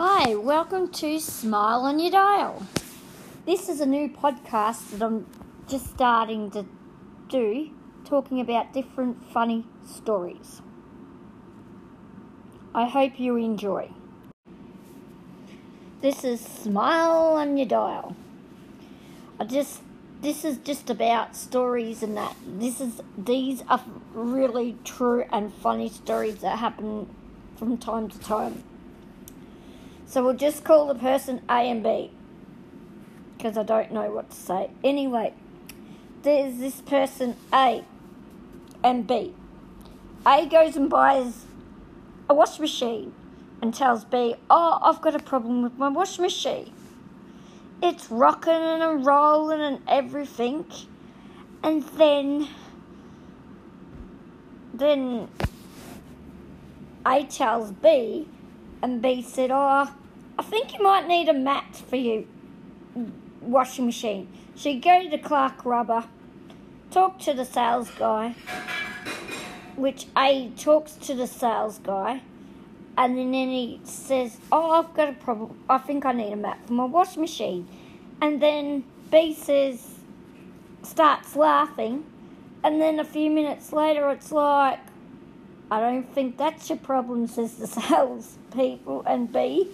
Hi, 0.00 0.36
welcome 0.36 0.92
to 0.92 1.18
Smile 1.18 1.80
on 1.80 1.98
Your 1.98 2.12
Dial. 2.12 2.62
This 3.44 3.68
is 3.68 3.80
a 3.80 3.84
new 3.84 4.08
podcast 4.08 4.90
that 4.90 5.02
I'm 5.02 5.26
just 5.66 5.90
starting 5.90 6.52
to 6.52 6.66
do, 7.28 7.70
talking 8.04 8.40
about 8.40 8.72
different 8.72 9.28
funny 9.32 9.66
stories. 9.84 10.62
I 12.72 12.86
hope 12.86 13.18
you 13.18 13.34
enjoy. 13.34 13.90
This 16.00 16.22
is 16.22 16.40
Smile 16.40 17.34
on 17.34 17.56
Your 17.56 17.66
Dial. 17.66 18.14
I 19.40 19.46
just 19.46 19.82
this 20.22 20.44
is 20.44 20.58
just 20.58 20.90
about 20.90 21.34
stories 21.34 22.04
and 22.04 22.16
that. 22.16 22.36
This 22.46 22.80
is 22.80 23.02
these 23.18 23.64
are 23.68 23.82
really 24.14 24.76
true 24.84 25.24
and 25.32 25.52
funny 25.52 25.88
stories 25.88 26.36
that 26.42 26.60
happen 26.60 27.12
from 27.56 27.76
time 27.78 28.08
to 28.10 28.18
time. 28.20 28.62
So 30.08 30.24
we'll 30.24 30.34
just 30.34 30.64
call 30.64 30.86
the 30.86 30.94
person 30.94 31.42
A 31.50 31.70
and 31.70 31.82
B 31.82 32.10
because 33.36 33.58
I 33.58 33.62
don't 33.62 33.92
know 33.92 34.10
what 34.10 34.30
to 34.30 34.36
say. 34.36 34.70
Anyway, 34.82 35.34
there's 36.22 36.56
this 36.56 36.80
person 36.80 37.36
A 37.52 37.84
and 38.82 39.06
B. 39.06 39.34
A 40.26 40.46
goes 40.46 40.76
and 40.76 40.88
buys 40.88 41.44
a 42.28 42.32
wash 42.32 42.58
machine 42.58 43.12
and 43.60 43.74
tells 43.74 44.06
B, 44.06 44.34
Oh, 44.48 44.78
I've 44.82 45.02
got 45.02 45.14
a 45.14 45.18
problem 45.18 45.62
with 45.62 45.76
my 45.76 45.88
wash 45.88 46.18
machine. 46.18 46.72
It's 47.82 48.10
rocking 48.10 48.52
and 48.52 49.04
rolling 49.04 49.60
and 49.60 49.82
everything. 49.86 50.64
And 51.62 51.82
then, 51.82 52.48
then 54.72 55.28
A 57.06 57.24
tells 57.24 57.72
B, 57.72 58.26
and 58.82 59.02
B 59.02 59.22
said, 59.22 59.50
Oh, 59.52 59.92
I 60.38 60.42
think 60.42 60.72
you 60.72 60.82
might 60.82 61.08
need 61.08 61.28
a 61.28 61.34
mat 61.34 61.82
for 61.88 61.96
your 61.96 62.24
washing 63.40 63.86
machine. 63.86 64.28
So 64.54 64.68
you 64.68 64.80
go 64.80 65.02
to 65.02 65.08
the 65.08 65.18
Clark 65.18 65.64
Rubber, 65.64 66.04
talk 66.90 67.18
to 67.20 67.34
the 67.34 67.44
sales 67.44 67.90
guy, 67.98 68.34
which 69.76 70.06
A 70.16 70.50
talks 70.56 70.92
to 70.92 71.14
the 71.14 71.26
sales 71.26 71.78
guy, 71.78 72.22
and 72.96 73.18
then 73.18 73.32
he 73.32 73.80
says, 73.84 74.38
Oh, 74.52 74.70
I've 74.70 74.94
got 74.94 75.08
a 75.08 75.12
problem. 75.12 75.58
I 75.68 75.78
think 75.78 76.06
I 76.06 76.12
need 76.12 76.32
a 76.32 76.36
mat 76.36 76.58
for 76.66 76.72
my 76.72 76.84
washing 76.84 77.22
machine. 77.22 77.68
And 78.20 78.40
then 78.42 78.84
B 79.10 79.34
says, 79.34 79.98
starts 80.82 81.36
laughing, 81.36 82.04
and 82.62 82.80
then 82.80 82.98
a 82.98 83.04
few 83.04 83.30
minutes 83.30 83.72
later 83.72 84.10
it's 84.10 84.32
like, 84.32 84.80
I 85.70 85.80
don't 85.80 86.12
think 86.14 86.36
that's 86.36 86.68
your 86.68 86.78
problem, 86.78 87.26
says 87.26 87.54
the 87.56 87.66
sales 87.80 88.38
people 88.52 89.02
and 89.06 89.32
B. 89.32 89.68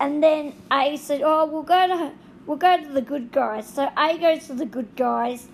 And 0.00 0.22
then 0.22 0.54
A 0.72 0.96
said, 0.96 1.20
Oh, 1.22 1.44
we'll 1.44 1.62
go 1.62 1.86
to 1.86 2.12
we'll 2.46 2.56
go 2.56 2.82
to 2.82 2.88
the 2.88 3.02
good 3.02 3.30
guys. 3.30 3.68
So 3.68 3.88
A 3.96 4.18
goes 4.18 4.46
to 4.46 4.54
the 4.54 4.66
good 4.66 4.96
guys. 4.96 5.46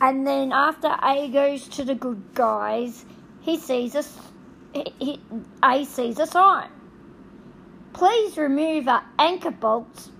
And 0.00 0.26
then 0.26 0.50
after 0.50 0.96
A 1.02 1.28
goes 1.28 1.68
to 1.68 1.84
the 1.84 1.94
good 1.94 2.22
guys, 2.34 3.04
he 3.42 3.58
sees 3.58 3.94
a 3.94 4.02
he, 4.72 4.92
he, 4.98 5.20
A 5.62 5.84
sees 5.84 6.18
a 6.18 6.26
sign. 6.26 6.70
Please 7.92 8.36
remove 8.36 8.88
our 8.88 9.04
anchor 9.18 9.50
bolts 9.50 10.10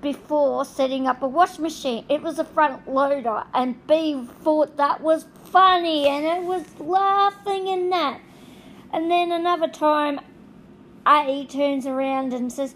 before 0.00 0.64
setting 0.64 1.06
up 1.06 1.22
a 1.22 1.28
wash 1.28 1.58
machine. 1.58 2.04
It 2.08 2.22
was 2.22 2.38
a 2.38 2.44
front 2.44 2.88
loader, 2.88 3.44
and 3.52 3.86
B 3.86 4.26
thought 4.42 4.76
that 4.76 5.00
was 5.00 5.26
funny 5.44 6.06
and 6.06 6.24
it 6.24 6.42
was 6.44 6.64
laughing 6.78 7.68
and 7.68 7.90
that. 7.92 8.20
And 8.92 9.10
then 9.10 9.32
another 9.32 9.68
time, 9.68 10.20
A 11.06 11.46
turns 11.46 11.86
around 11.86 12.32
and 12.32 12.52
says, 12.52 12.74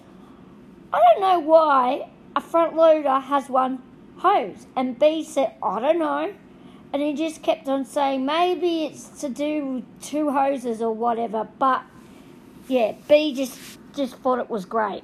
I 0.93 1.01
don't 1.01 1.21
know 1.21 1.41
why 1.41 2.11
a 2.37 2.41
front 2.41 2.77
loader 2.77 3.19
has 3.19 3.49
one 3.49 3.83
hose. 4.19 4.67
And 4.77 4.99
B 4.99 5.25
said, 5.25 5.55
I 5.63 5.81
don't 5.81 5.99
know. 5.99 6.35
And 6.93 7.03
he 7.03 7.15
just 7.15 7.43
kept 7.43 7.69
on 7.69 7.85
saying, 7.85 8.25
maybe 8.25 8.85
it's 8.85 9.21
to 9.21 9.29
do 9.29 9.67
with 9.67 10.03
two 10.03 10.31
hoses 10.31 10.83
or 10.83 10.93
whatever. 10.93 11.49
But 11.59 11.83
yeah, 12.69 12.95
B 13.09 13.35
just, 13.35 13.79
just 13.95 14.17
thought 14.17 14.39
it 14.39 14.51
was 14.51 14.65
great. 14.65 15.03